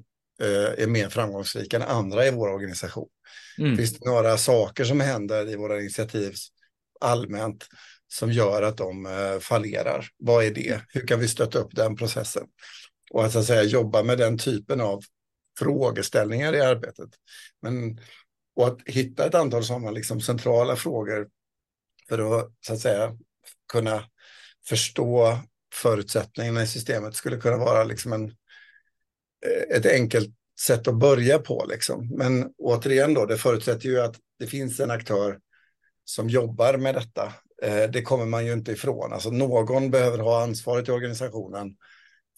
eh, 0.43 0.83
är 0.83 0.87
mer 0.87 1.09
framgångsrika 1.09 1.77
än 1.77 1.83
andra 1.83 2.27
i 2.27 2.31
vår 2.31 2.49
organisation? 2.49 3.09
Mm. 3.59 3.77
Finns 3.77 3.99
det 3.99 4.11
några 4.11 4.39
saker 4.39 4.85
som 4.85 5.01
händer 5.01 5.49
i 5.49 5.57
våra 5.57 5.81
initiativ 5.81 6.35
allmänt 7.01 7.69
som 8.09 8.33
gör 8.33 8.63
att 8.63 8.77
de 8.77 9.07
eh, 9.07 9.39
fallerar. 9.41 10.09
Vad 10.19 10.45
är 10.45 10.51
det? 10.51 10.81
Hur 10.89 11.07
kan 11.07 11.21
vi 11.21 11.29
stötta 11.29 11.59
upp 11.59 11.75
den 11.75 11.97
processen? 11.97 12.47
Och 13.11 13.25
att, 13.25 13.33
så 13.33 13.39
att 13.39 13.47
säga, 13.47 13.63
jobba 13.63 14.03
med 14.03 14.19
den 14.19 14.39
typen 14.39 14.81
av 14.81 15.03
frågeställningar 15.59 16.55
i 16.55 16.61
arbetet. 16.61 17.11
Men, 17.63 18.01
och 18.57 18.67
att 18.67 18.79
hitta 18.87 19.27
ett 19.27 19.35
antal 19.35 19.65
sådana 19.65 19.91
liksom 19.91 20.21
centrala 20.21 20.77
frågor 20.77 21.29
för 22.09 22.39
att, 22.39 22.53
så 22.67 22.73
att 22.73 22.81
säga, 22.81 23.19
kunna 23.73 24.05
förstå 24.69 25.39
förutsättningarna 25.75 26.63
i 26.63 26.67
systemet 26.67 27.15
skulle 27.15 27.37
kunna 27.37 27.57
vara 27.57 27.85
liksom 27.85 28.13
en, 28.13 28.25
eh, 29.47 29.77
ett 29.77 29.87
enkelt 29.87 30.31
sätt 30.61 30.89
att 30.89 30.99
börja 30.99 31.39
på. 31.39 31.67
Liksom. 31.69 32.09
Men 32.09 32.53
återigen 32.59 33.15
då, 33.15 33.27
det 33.27 33.39
förutsätter 33.39 33.89
ju 33.89 34.01
att 34.01 34.17
det 34.39 34.47
finns 34.47 34.81
en 34.81 34.91
aktör 34.91 35.39
som 36.05 36.29
jobbar 36.29 36.77
med 36.77 36.95
detta. 36.95 37.33
Eh, 37.63 37.91
det 37.91 38.03
kommer 38.03 38.27
man 38.27 38.47
ju 38.47 38.53
inte 38.53 38.73
ifrån. 38.73 39.13
Alltså 39.13 39.31
någon 39.31 39.91
behöver 39.91 40.19
ha 40.19 40.43
ansvaret 40.43 40.89
i 40.89 40.93
organisationen 40.93 41.77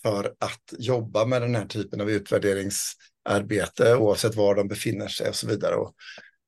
för 0.02 0.34
att 0.38 0.74
jobba 0.78 1.24
med 1.24 1.42
den 1.42 1.54
här 1.54 1.66
typen 1.66 2.00
av 2.00 2.10
utvärderings 2.10 2.92
utvärderingsarbete 3.24 3.96
oavsett 3.96 4.34
var 4.34 4.54
de 4.54 4.68
befinner 4.68 5.08
sig 5.08 5.28
och 5.28 5.34
så 5.34 5.46
vidare. 5.46 5.74
Och, 5.74 5.94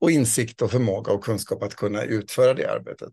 och 0.01 0.11
insikt 0.11 0.61
och 0.61 0.71
förmåga 0.71 1.11
och 1.11 1.23
kunskap 1.23 1.63
att 1.63 1.75
kunna 1.75 2.03
utföra 2.03 2.53
det 2.53 2.71
arbetet. 2.71 3.11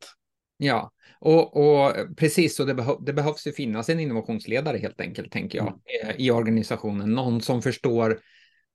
Ja, 0.57 0.91
och, 1.21 1.57
och 1.57 1.95
precis 2.17 2.57
så 2.57 2.65
det, 2.65 2.75
behö, 2.75 2.95
det, 3.01 3.13
behövs 3.13 3.47
ju 3.47 3.53
finnas 3.53 3.89
en 3.89 4.01
innovationsledare 4.01 4.79
helt 4.79 5.01
enkelt, 5.01 5.33
tänker 5.33 5.59
jag, 5.59 5.81
mm. 6.03 6.17
i 6.19 6.31
organisationen. 6.31 7.15
Någon 7.15 7.41
som 7.41 7.63
förstår 7.63 8.21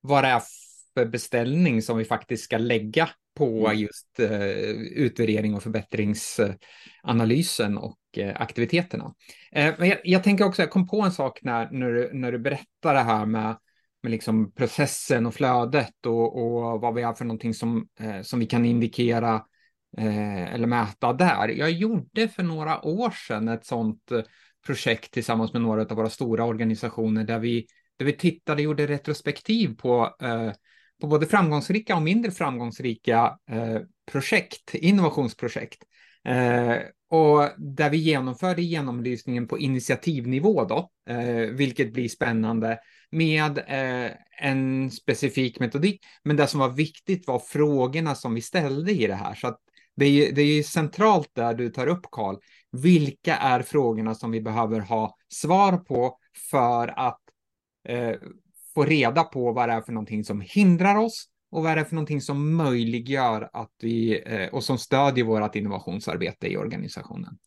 vad 0.02 0.24
det 0.24 0.28
är 0.28 0.42
beställning 1.06 1.82
som 1.82 1.98
vi 1.98 2.06
faktiskt 2.06 2.44
ska 2.44 2.58
lägga 2.58 3.10
på 3.36 3.68
mm. 3.68 3.80
just 3.80 4.20
eh, 4.20 4.42
utvärdering 4.96 5.56
och 5.56 5.64
förbättringsanalysen 5.64 7.78
och 7.78 8.00
eh, 8.18 8.42
aktiviteterna. 8.42 9.14
Eh, 9.52 9.74
men 9.78 9.90
jag, 9.90 10.00
jag, 10.04 10.24
tänker 10.24 10.46
också, 10.46 10.62
jag 10.62 10.72
kom 10.72 10.88
på 10.88 11.02
en 11.02 11.12
sak 11.12 11.40
när, 11.42 11.72
när, 11.72 11.92
du, 11.92 12.10
när 12.14 12.32
du 12.32 12.40
berättar 12.40 12.94
det 12.94 13.00
här 13.00 13.26
med, 13.26 13.58
med 14.04 14.12
liksom 14.12 14.52
processen 14.52 15.26
och 15.26 15.34
flödet 15.34 16.06
och, 16.06 16.38
och 16.38 16.82
vad 16.82 16.94
vi 16.94 17.02
har 17.02 17.14
för 17.14 17.26
någonting 17.26 17.54
som, 17.54 17.88
eh, 18.00 18.22
som 18.22 18.40
vi 18.40 18.46
kan 18.46 18.66
indikera 18.66 19.36
eh, 19.98 20.54
eller 20.54 20.68
mäta 20.68 21.14
där. 21.14 21.48
Jag 21.48 21.72
gjorde 21.72 22.28
för 22.28 22.44
några 22.44 22.86
år 22.86 23.12
sedan 23.28 23.48
ett 23.48 23.66
sådant 23.66 24.12
eh, 24.12 24.22
projekt 24.66 25.14
tillsammans 25.14 25.54
med 25.54 25.62
några 25.62 25.82
av 25.82 25.98
våra 25.98 26.10
stora 26.10 26.46
organisationer 26.46 27.24
där 27.24 27.40
vi, 27.40 27.66
där 27.98 28.06
vi 28.06 28.14
tittade 28.14 28.56
och 28.56 28.64
gjorde 28.64 28.88
retrospektiv 28.88 29.76
på 29.76 30.16
eh, 30.22 30.52
på 31.02 31.08
både 31.08 31.26
framgångsrika 31.26 31.96
och 31.96 32.02
mindre 32.02 32.32
framgångsrika 32.32 33.38
eh, 33.52 33.82
projekt, 34.12 34.76
innovationsprojekt. 34.76 35.84
Eh, 36.26 36.78
och 37.10 37.50
där 37.58 37.90
vi 37.90 37.98
genomförde 37.98 38.62
genomlysningen 38.62 39.48
på 39.48 39.60
initiativnivå 39.60 40.66
då, 40.66 40.90
eh, 41.10 41.50
vilket 41.52 41.94
blir 41.94 42.08
spännande 42.08 42.80
med 43.12 43.58
eh, 43.58 44.12
en 44.42 44.92
specifik 44.92 45.60
metodik. 45.60 46.06
Men 46.24 46.36
det 46.36 46.48
som 46.48 46.60
var 46.60 46.70
viktigt 46.70 47.28
var 47.28 47.40
frågorna 47.40 48.16
som 48.16 48.34
vi 48.34 48.42
ställde 48.42 48.92
i 48.92 49.08
det 49.08 49.16
här. 49.16 49.36
Så 49.36 49.48
att 49.48 49.60
det 49.96 50.06
är, 50.06 50.32
det 50.32 50.42
är 50.42 50.64
centralt 50.64 51.30
där 51.34 51.54
du 51.54 51.70
tar 51.70 51.88
upp, 51.88 52.06
Karl. 52.12 52.36
Vilka 52.72 53.36
är 53.36 53.62
frågorna 53.62 54.16
som 54.16 54.32
vi 54.32 54.42
behöver 54.42 54.80
ha 54.80 55.16
svar 55.30 55.78
på 55.78 56.18
för 56.52 56.88
att 56.88 57.22
eh, 57.88 58.16
få 58.74 58.84
reda 58.84 59.24
på 59.24 59.52
vad 59.52 59.70
det 59.70 59.74
är 59.74 59.82
för 59.82 59.92
någonting 59.92 60.24
som 60.24 60.42
hindrar 60.42 60.96
oss 60.96 61.26
och 61.52 61.64
vad 61.64 61.78
det 61.78 61.82
är 61.82 61.86
för 61.86 61.96
någonting 61.96 62.22
som 62.22 62.56
möjliggör 62.56 63.50
att 63.54 63.74
vi 63.82 64.22
eh, 64.26 64.48
och 64.48 64.64
som 64.64 64.78
stödjer 64.78 65.26
vårt 65.26 65.56
innovationsarbete 65.56 66.48
i 66.48 66.58
organisationen 66.58 67.38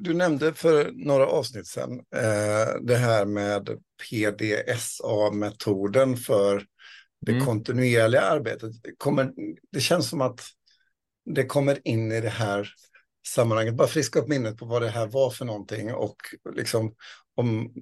du 0.00 0.14
nämnde 0.14 0.54
för 0.54 0.90
några 0.94 1.26
avsnitt 1.26 1.66
sedan 1.66 1.92
eh, 1.92 2.68
det 2.82 2.96
här 2.96 3.24
med 3.24 3.68
PDSA-metoden 4.02 6.16
för 6.16 6.66
det 7.20 7.32
mm. 7.32 7.44
kontinuerliga 7.44 8.22
arbetet. 8.22 8.72
Kommer, 8.98 9.32
det 9.72 9.80
känns 9.80 10.08
som 10.08 10.20
att 10.20 10.40
det 11.34 11.44
kommer 11.44 11.88
in 11.88 12.12
i 12.12 12.20
det 12.20 12.28
här 12.28 12.68
sammanhanget. 13.26 13.74
Bara 13.74 13.88
friska 13.88 14.18
upp 14.18 14.28
minnet 14.28 14.56
på 14.56 14.66
vad 14.66 14.82
det 14.82 14.88
här 14.88 15.06
var 15.06 15.30
för 15.30 15.44
någonting 15.44 15.94
och 15.94 16.16
liksom 16.54 16.94
om 17.34 17.74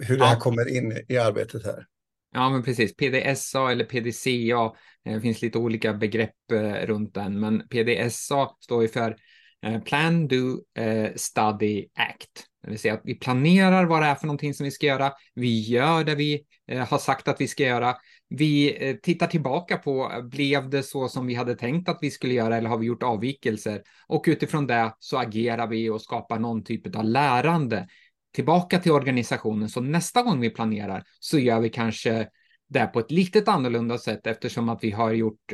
hur 0.00 0.18
det 0.18 0.24
här 0.24 0.40
kommer 0.40 0.76
in 0.76 1.04
i 1.08 1.18
arbetet 1.18 1.64
här. 1.64 1.86
Ja, 2.34 2.50
men 2.50 2.62
precis. 2.62 2.96
PDSA 2.96 3.72
eller 3.72 3.84
PDCA, 3.84 4.72
det 5.04 5.10
eh, 5.10 5.20
finns 5.20 5.42
lite 5.42 5.58
olika 5.58 5.94
begrepp 5.94 6.50
eh, 6.52 6.86
runt 6.86 7.14
den, 7.14 7.40
men 7.40 7.68
PDSA 7.68 8.50
står 8.60 8.82
ju 8.82 8.88
för 8.88 9.16
Eh, 9.62 9.80
plan, 9.80 10.28
Do, 10.28 10.62
eh, 10.74 11.10
Study, 11.16 11.86
Act. 11.94 12.46
Det 12.62 12.70
vill 12.70 12.78
säga 12.78 12.94
att 12.94 13.00
vi 13.04 13.14
planerar 13.14 13.84
vad 13.84 14.02
det 14.02 14.06
är 14.06 14.14
för 14.14 14.26
någonting 14.26 14.54
som 14.54 14.64
vi 14.64 14.70
ska 14.70 14.86
göra. 14.86 15.12
Vi 15.34 15.60
gör 15.60 16.04
det 16.04 16.14
vi 16.14 16.44
eh, 16.68 16.88
har 16.88 16.98
sagt 16.98 17.28
att 17.28 17.40
vi 17.40 17.48
ska 17.48 17.62
göra. 17.62 17.96
Vi 18.28 18.98
tittar 19.02 19.26
tillbaka 19.26 19.76
på, 19.76 20.22
blev 20.24 20.70
det 20.70 20.82
så 20.82 21.08
som 21.08 21.26
vi 21.26 21.34
hade 21.34 21.54
tänkt 21.54 21.88
att 21.88 21.98
vi 22.00 22.10
skulle 22.10 22.34
göra 22.34 22.56
eller 22.56 22.68
har 22.68 22.78
vi 22.78 22.86
gjort 22.86 23.02
avvikelser? 23.02 23.82
Och 24.06 24.24
utifrån 24.26 24.66
det 24.66 24.94
så 24.98 25.18
agerar 25.18 25.66
vi 25.66 25.90
och 25.90 26.02
skapar 26.02 26.38
någon 26.38 26.64
typ 26.64 26.96
av 26.96 27.04
lärande 27.04 27.88
tillbaka 28.34 28.78
till 28.78 28.92
organisationen. 28.92 29.68
Så 29.68 29.80
nästa 29.80 30.22
gång 30.22 30.40
vi 30.40 30.50
planerar 30.50 31.04
så 31.20 31.38
gör 31.38 31.60
vi 31.60 31.68
kanske 31.68 32.28
det 32.68 32.86
på 32.86 33.00
ett 33.00 33.10
litet 33.10 33.48
annorlunda 33.48 33.98
sätt 33.98 34.26
eftersom 34.26 34.68
att 34.68 34.84
vi 34.84 34.90
har 34.90 35.12
gjort, 35.12 35.52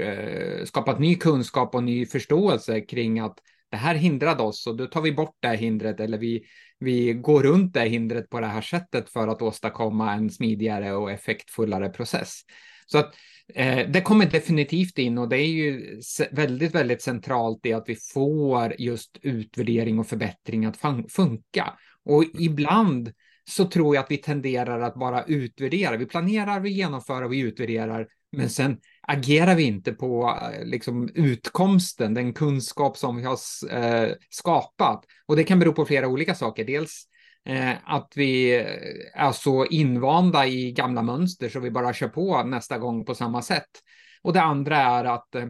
skapat 0.65 0.99
ny 0.99 1.15
kunskap 1.15 1.75
och 1.75 1.85
ny 1.85 2.07
förståelse 2.07 2.81
kring 2.81 3.19
att 3.19 3.39
det 3.71 3.77
här 3.77 3.95
hindrade 3.95 4.43
oss 4.43 4.67
och 4.67 4.77
då 4.77 4.87
tar 4.87 5.01
vi 5.01 5.13
bort 5.13 5.37
det 5.41 5.49
här 5.49 5.57
hindret 5.57 6.01
eller 6.01 6.19
vi, 6.19 6.45
vi 6.79 7.13
går 7.13 7.43
runt 7.43 7.75
det 7.75 7.81
här 7.81 7.87
hindret 7.87 8.31
på 8.31 8.41
det 8.41 8.47
här 8.47 8.61
sättet 8.61 9.11
för 9.11 9.29
att 9.29 9.43
åstadkomma 9.43 10.13
en 10.13 10.31
smidigare 10.31 10.93
och 10.93 11.11
effektfullare 11.11 11.89
process. 11.89 12.41
Så 12.87 12.99
att 12.99 13.15
eh, 13.55 13.91
det 13.91 14.01
kommer 14.01 14.27
definitivt 14.27 14.99
in 14.99 15.19
och 15.19 15.29
det 15.29 15.37
är 15.37 15.47
ju 15.47 16.01
väldigt, 16.33 16.75
väldigt 16.75 17.03
centralt 17.03 17.67
i 17.67 17.73
att 17.73 17.89
vi 17.89 17.97
får 18.15 18.75
just 18.79 19.19
utvärdering 19.23 19.99
och 19.99 20.07
förbättring 20.07 20.65
att 20.65 20.79
funka. 21.09 21.73
Och 22.05 22.25
ibland 22.39 23.13
så 23.49 23.65
tror 23.65 23.95
jag 23.95 24.05
att 24.05 24.11
vi 24.11 24.17
tenderar 24.17 24.81
att 24.81 24.95
bara 24.95 25.25
utvärdera. 25.25 25.97
Vi 25.97 26.07
planerar, 26.07 26.61
vi 26.61 26.71
genomför, 26.71 27.29
vi 27.29 27.41
utvärderar, 27.41 28.09
men 28.33 28.51
sen 28.51 28.79
agerar 29.09 29.55
vi 29.55 29.63
inte 29.63 29.93
på 29.93 30.39
eh, 30.53 30.65
liksom, 30.65 31.09
utkomsten, 31.15 32.15
den 32.15 32.33
kunskap 32.33 32.97
som 32.97 33.17
vi 33.17 33.23
har 33.23 33.39
eh, 33.71 34.13
skapat. 34.31 35.05
Och 35.27 35.37
det 35.37 35.45
kan 35.45 35.59
bero 35.59 35.73
på 35.73 35.85
flera 35.85 36.09
olika 36.09 36.35
saker. 36.35 36.65
Dels 36.65 37.05
eh, 37.45 37.75
att 37.85 38.13
vi 38.17 38.57
eh, 38.57 39.23
är 39.23 39.33
så 39.33 39.67
invanda 39.67 40.47
i 40.47 40.73
gamla 40.73 41.03
mönster 41.03 41.49
så 41.49 41.61
vi 41.61 41.71
bara 41.71 41.93
kör 41.93 42.09
på 42.09 42.43
nästa 42.43 42.79
gång 42.79 43.05
på 43.05 43.15
samma 43.15 43.43
sätt. 43.43 43.71
Och 44.23 44.33
det 44.33 44.43
andra 44.43 44.77
är 44.77 45.05
att 45.05 45.35
eh, 45.35 45.49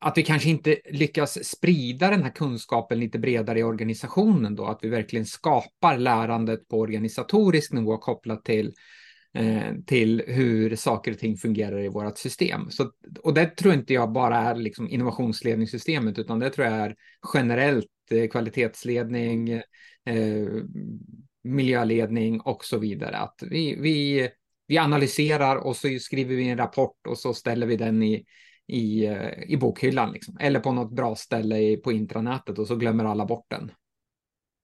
att 0.00 0.18
vi 0.18 0.22
kanske 0.22 0.50
inte 0.50 0.76
lyckas 0.84 1.44
sprida 1.44 2.10
den 2.10 2.22
här 2.22 2.30
kunskapen 2.30 3.00
lite 3.00 3.18
bredare 3.18 3.58
i 3.58 3.62
organisationen 3.62 4.56
då, 4.56 4.64
att 4.64 4.78
vi 4.82 4.88
verkligen 4.88 5.26
skapar 5.26 5.98
lärandet 5.98 6.68
på 6.68 6.78
organisatorisk 6.78 7.72
nivå 7.72 7.98
kopplat 7.98 8.44
till 8.44 8.66
eh, 8.66 8.72
Eh, 9.34 9.74
till 9.86 10.22
hur 10.26 10.76
saker 10.76 11.12
och 11.12 11.18
ting 11.18 11.36
fungerar 11.36 11.80
i 11.80 11.88
vårt 11.88 12.18
system. 12.18 12.70
Så, 12.70 12.90
och 13.22 13.34
det 13.34 13.46
tror 13.46 13.74
inte 13.74 13.94
jag 13.94 14.12
bara 14.12 14.36
är 14.36 14.54
liksom 14.54 14.88
innovationsledningssystemet, 14.88 16.18
utan 16.18 16.38
det 16.38 16.50
tror 16.50 16.66
jag 16.66 16.76
är 16.76 16.94
generellt 17.34 17.86
eh, 18.10 18.28
kvalitetsledning, 18.28 19.50
eh, 19.50 20.48
miljöledning 21.44 22.40
och 22.40 22.64
så 22.64 22.78
vidare. 22.78 23.16
Att 23.16 23.42
vi, 23.50 23.76
vi, 23.80 24.28
vi 24.66 24.78
analyserar 24.78 25.56
och 25.56 25.76
så 25.76 25.88
skriver 26.00 26.36
vi 26.36 26.48
en 26.48 26.58
rapport 26.58 27.06
och 27.08 27.18
så 27.18 27.34
ställer 27.34 27.66
vi 27.66 27.76
den 27.76 28.02
i, 28.02 28.24
i, 28.66 29.06
eh, 29.06 29.42
i 29.46 29.56
bokhyllan 29.56 30.12
liksom. 30.12 30.36
eller 30.40 30.60
på 30.60 30.72
något 30.72 30.92
bra 30.92 31.16
ställe 31.16 31.76
på 31.76 31.92
intranätet 31.92 32.58
och 32.58 32.66
så 32.66 32.76
glömmer 32.76 33.04
alla 33.04 33.26
bort 33.26 33.46
den. 33.48 33.72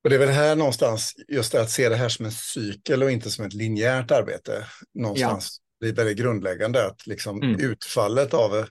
Och 0.07 0.11
det 0.11 0.17
är 0.17 0.21
väl 0.21 0.29
här 0.29 0.57
någonstans, 0.57 1.15
just 1.29 1.55
att 1.55 1.71
se 1.71 1.89
det 1.89 1.97
här 1.97 2.09
som 2.09 2.25
en 2.25 2.33
cykel 2.33 3.03
och 3.03 3.11
inte 3.11 3.31
som 3.31 3.45
ett 3.45 3.53
linjärt 3.53 4.11
arbete, 4.11 4.67
någonstans 4.95 5.57
ja. 5.59 5.77
blir 5.81 5.93
väldigt 5.95 6.19
grundläggande. 6.19 6.87
Att 6.87 7.07
liksom 7.07 7.43
mm. 7.43 7.61
utfallet 7.61 8.35
av 8.35 8.67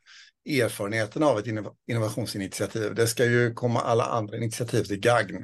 erfarenheten 0.49 1.23
av 1.23 1.39
ett 1.39 1.45
innovationsinitiativ, 1.87 2.95
det 2.95 3.07
ska 3.07 3.25
ju 3.25 3.53
komma 3.53 3.81
alla 3.81 4.03
andra 4.03 4.37
initiativ 4.37 4.83
till 4.83 4.99
gagn. 4.99 5.35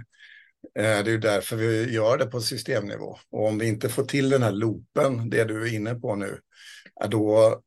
Eh, 0.80 0.84
det 0.84 0.84
är 0.84 1.10
ju 1.10 1.18
därför 1.18 1.56
vi 1.56 1.94
gör 1.94 2.18
det 2.18 2.26
på 2.26 2.42
systemnivå. 2.42 3.18
Och 3.32 3.48
om 3.48 3.58
vi 3.58 3.68
inte 3.68 3.90
får 3.90 4.04
till 4.04 4.30
den 4.30 4.44
här 4.44 4.52
loopen, 4.52 5.30
det 5.30 5.44
du 5.44 5.68
är 5.68 5.74
inne 5.74 5.96
på 5.96 6.16
nu, 6.16 6.40
då 7.10 7.60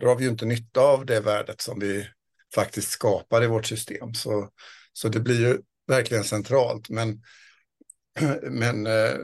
drar 0.00 0.14
vi 0.14 0.24
ju 0.24 0.30
inte 0.30 0.46
nytta 0.46 0.80
av 0.80 1.06
det 1.06 1.20
värdet 1.20 1.60
som 1.60 1.78
vi 1.78 2.08
faktiskt 2.54 2.90
skapar 2.90 3.44
i 3.44 3.46
vårt 3.46 3.66
system. 3.66 4.14
Så, 4.14 4.48
så 4.92 5.08
det 5.08 5.20
blir 5.20 5.40
ju 5.40 5.58
verkligen 5.86 6.24
centralt. 6.24 6.88
Men, 6.88 7.22
men 8.42 8.86
eh, 8.86 9.14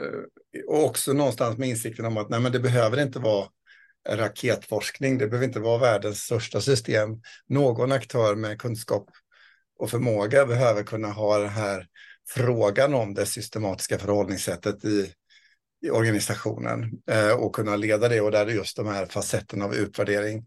och 0.69 0.85
också 0.85 1.13
någonstans 1.13 1.59
med 1.59 1.69
insikten 1.69 2.05
om 2.05 2.17
att 2.17 2.29
nej, 2.29 2.41
men 2.41 2.53
det 2.53 2.61
behöver 2.61 3.03
inte 3.03 3.19
vara 3.19 3.49
raketforskning. 4.09 5.19
Det 5.19 5.27
behöver 5.27 5.47
inte 5.47 5.61
vara 5.61 5.79
världens 5.79 6.19
största 6.19 6.61
system. 6.61 7.09
Någon 7.47 7.93
aktör 7.93 8.35
med 8.35 8.59
kunskap 8.59 9.11
och 9.79 9.91
förmåga 9.91 10.47
behöver 10.47 10.83
kunna 10.83 11.09
ha 11.09 11.39
den 11.39 11.49
här 11.49 11.87
frågan 12.29 12.95
om 12.95 13.15
det 13.15 13.27
systematiska 13.27 13.99
förhållningssättet 13.99 14.85
i, 14.85 15.13
i 15.87 15.91
organisationen 15.91 16.91
eh, 17.11 17.33
och 17.33 17.55
kunna 17.55 17.77
leda 17.77 18.09
det 18.09 18.21
och 18.21 18.31
där 18.31 18.47
just 18.47 18.77
de 18.77 18.87
här 18.87 19.07
facetterna 19.07 19.65
av 19.65 19.75
utvärdering 19.75 20.47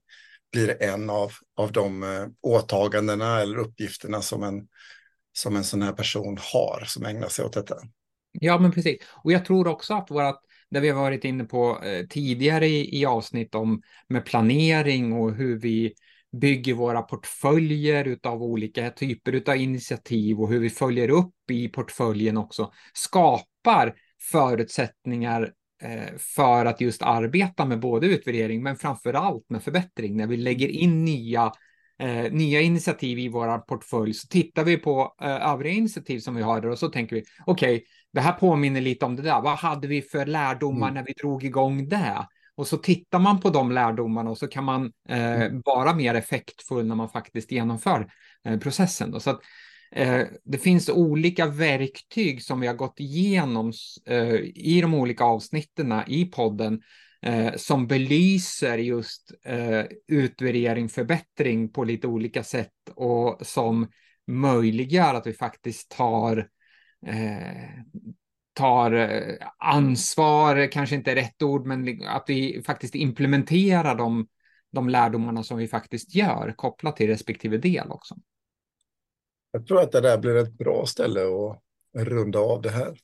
blir 0.52 0.84
en 0.84 1.10
av, 1.10 1.32
av 1.58 1.72
de 1.72 2.04
eh, 2.04 2.28
åtagandena 2.42 3.42
eller 3.42 3.58
uppgifterna 3.58 4.22
som 4.22 4.44
en, 4.44 4.68
som 5.38 5.56
en 5.56 5.64
sån 5.64 5.82
här 5.82 5.94
person 5.94 6.38
har 6.54 6.84
som 6.86 7.06
ägnar 7.06 7.28
sig 7.28 7.46
åt 7.46 7.54
detta. 7.54 7.76
Ja, 8.32 8.60
men 8.60 8.72
precis. 8.72 8.98
Och 9.24 9.32
jag 9.32 9.46
tror 9.46 9.68
också 9.68 9.94
att 9.94 10.12
vårat, 10.12 10.42
det 10.70 10.80
vi 10.80 10.90
har 10.90 11.02
varit 11.02 11.26
inne 11.26 11.44
på 11.44 11.84
eh, 11.84 12.06
tidigare 12.06 12.68
i, 12.68 13.00
i 13.02 13.06
avsnitt 13.06 13.56
om 13.56 13.82
med 14.08 14.26
planering 14.26 15.14
och 15.14 15.36
hur 15.36 15.60
vi 15.60 15.94
bygger 16.42 16.74
våra 16.74 17.02
portföljer 17.02 18.20
av 18.24 18.44
olika 18.44 18.90
typer 18.90 19.44
av 19.50 19.56
initiativ 19.58 20.42
och 20.42 20.50
hur 20.50 20.60
vi 20.60 20.70
följer 20.70 21.10
upp 21.10 21.52
i 21.52 21.68
portföljen 21.68 22.38
också 22.38 22.72
skapar 22.94 23.96
förutsättningar 24.32 25.54
eh, 25.82 26.18
för 26.36 26.66
att 26.66 26.82
just 26.82 27.02
arbeta 27.02 27.66
med 27.66 27.80
både 27.80 28.08
utvärdering 28.08 28.64
men 28.64 28.76
framför 28.76 29.14
allt 29.14 29.50
med 29.50 29.64
förbättring 29.64 30.18
när 30.18 30.28
vi 30.28 30.38
lägger 30.38 30.68
in 30.68 31.06
nya 31.06 31.52
eh, 32.00 32.32
nya 32.32 32.62
initiativ 32.62 33.20
i 33.20 33.30
vår 33.30 33.58
portfölj 33.58 34.14
så 34.14 34.28
tittar 34.28 34.64
vi 34.64 34.78
på 34.78 35.16
eh, 35.22 35.52
övriga 35.52 35.74
initiativ 35.74 36.20
som 36.20 36.36
vi 36.36 36.42
har 36.42 36.62
där 36.62 36.70
och 36.70 36.80
så 36.80 36.90
tänker 36.90 37.16
vi 37.16 37.24
okej, 37.46 37.76
okay, 37.76 37.86
det 38.14 38.22
här 38.22 38.32
påminner 38.32 38.82
lite 38.82 39.06
om 39.06 39.16
det 39.16 39.22
där. 39.22 39.42
Vad 39.42 39.58
hade 39.58 39.88
vi 39.88 40.02
för 40.02 40.26
lärdomar 40.26 40.88
mm. 40.88 40.94
när 40.94 41.04
vi 41.08 41.14
drog 41.14 41.44
igång 41.44 41.90
det? 41.90 42.28
Och 42.58 42.68
så 42.68 42.78
tittar 42.78 43.20
man 43.20 43.40
på 43.40 43.50
de 43.50 43.72
lärdomarna 43.72 44.30
och 44.30 44.38
så 44.38 44.48
kan 44.48 44.64
man 44.64 44.92
eh, 45.10 45.42
mm. 45.42 45.62
vara 45.66 45.94
mer 45.94 46.16
effektfull 46.16 46.86
när 46.86 46.96
man 46.96 47.10
faktiskt 47.10 47.52
genomför 47.52 48.08
eh, 48.46 48.60
processen. 48.60 49.12
Då. 49.12 49.20
Så 49.20 49.30
att, 49.30 49.42
eh, 49.92 50.22
det 50.44 50.58
finns 50.58 50.90
olika 50.90 51.46
verktyg 51.46 52.44
som 52.44 52.60
vi 52.60 52.68
har 52.68 52.74
gått 52.74 53.00
igenom 53.00 53.72
eh, 54.06 54.36
i 54.56 54.80
de 54.82 54.94
olika 54.94 55.24
avsnitten 55.24 55.94
i 56.08 56.26
podden 56.26 56.82
eh, 57.26 57.56
som 57.56 57.88
belyser 57.88 58.78
just 58.78 59.32
eh, 59.46 59.86
utvärdering, 60.08 60.90
förbättring 60.90 61.72
på 61.72 61.84
lite 61.84 62.08
olika 62.08 62.44
sätt 62.44 62.72
och 62.96 63.48
som 63.48 63.88
möjliggör 64.28 65.14
att 65.14 65.28
vi 65.28 65.34
faktiskt 65.34 65.92
tar 65.92 66.50
eh, 67.08 67.70
tar 68.56 68.92
eh, 68.92 69.48
ansvar, 69.58 70.72
kanske 70.72 70.96
inte 70.96 71.16
rätt 71.16 71.42
ord, 71.42 71.66
men 71.66 72.04
att 72.08 72.24
vi 72.28 72.64
faktiskt 72.66 72.96
implementerar 72.96 73.96
de, 73.96 74.28
de 74.72 74.90
lärdomarna 74.90 75.44
som 75.44 75.58
vi 75.58 75.68
faktiskt 75.68 76.16
gör 76.16 76.54
kopplat 76.58 76.96
till 76.96 77.08
respektive 77.08 77.58
del 77.58 77.92
också. 77.92 78.16
Jag 79.52 79.68
tror 79.68 79.82
att 79.82 79.92
det 79.92 80.02
där 80.02 80.18
blir 80.18 80.36
ett 80.36 80.58
bra 80.58 80.86
ställe 80.86 81.22
att 81.22 81.62
runda 82.08 82.40
av 82.40 82.62
det 82.62 82.70
här 82.70 82.98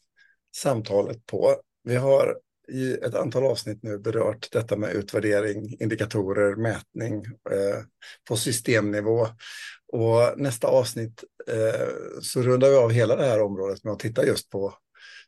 samtalet 0.55 1.25
på. 1.25 1.55
Vi 1.83 1.95
har 1.95 2.37
i 2.71 2.93
ett 2.93 3.15
antal 3.15 3.43
avsnitt 3.43 3.83
nu 3.83 3.99
berört 3.99 4.51
detta 4.51 4.75
med 4.75 4.93
utvärdering, 4.93 5.77
indikatorer, 5.79 6.55
mätning 6.55 7.25
eh, 7.25 7.83
på 8.27 8.37
systemnivå. 8.37 9.27
Och 9.93 10.33
nästa 10.37 10.67
avsnitt 10.67 11.23
eh, 11.47 11.87
så 12.21 12.41
rundar 12.41 12.69
vi 12.69 12.75
av 12.75 12.91
hela 12.91 13.15
det 13.15 13.25
här 13.25 13.41
området 13.41 13.83
med 13.83 13.93
att 13.93 13.99
titta 13.99 14.25
just 14.25 14.49
på 14.49 14.73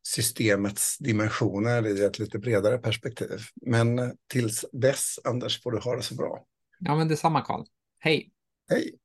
systemets 0.07 0.97
dimensioner 0.97 1.87
i 1.87 2.03
ett 2.03 2.19
lite 2.19 2.39
bredare 2.39 2.77
perspektiv. 2.77 3.39
Men 3.65 4.17
tills 4.31 4.65
dess, 4.71 5.19
Anders, 5.23 5.63
får 5.63 5.71
du 5.71 5.77
ha 5.77 5.95
det 5.95 6.01
så 6.01 6.15
bra. 6.15 6.45
Ja, 6.79 6.95
men 6.95 7.07
detsamma, 7.07 7.41
Karl. 7.41 7.65
Hej! 7.99 8.31
Hej! 8.69 8.95